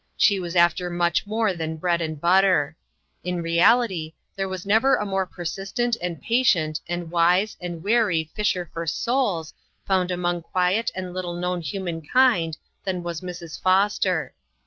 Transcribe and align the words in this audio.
She 0.17 0.39
was 0.39 0.55
after 0.55 0.89
much 0.89 1.27
more 1.27 1.53
than 1.53 1.77
bread 1.77 2.01
and 2.01 2.19
butter. 2.19 2.75
In 3.23 3.43
reality 3.43 4.13
there 4.35 4.49
was 4.49 4.65
never 4.65 4.95
a 4.95 5.05
more 5.05 5.27
persistent 5.27 5.95
and 6.01 6.19
pa 6.19 6.41
tient 6.43 6.79
and 6.89 7.11
wise 7.11 7.55
and 7.61 7.83
wary 7.83 8.31
fisher 8.35 8.67
for 8.73 8.87
souls 8.87 9.53
found 9.85 10.09
among 10.09 10.41
quiet 10.41 10.89
and 10.95 11.13
little 11.13 11.35
known 11.35 11.61
human 11.61 12.01
kind 12.01 12.57
than 12.83 13.03
was 13.03 13.21
Mrs. 13.21 13.61
Foster. 13.61 14.33